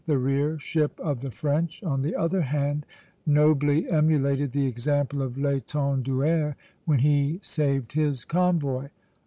The 0.07 0.17
rear 0.17 0.57
ship 0.57 0.99
of 0.99 1.21
the 1.21 1.29
French, 1.29 1.83
on 1.83 2.01
the 2.01 2.15
other 2.15 2.41
hand, 2.41 2.87
nobly 3.23 3.87
emulated 3.87 4.51
the 4.51 4.65
example 4.65 5.21
of 5.21 5.35
L'Étenduère 5.37 6.55
when 6.85 6.97
he 6.97 7.39
saved 7.43 7.93
his 7.93 8.25
convoy. 8.25 8.87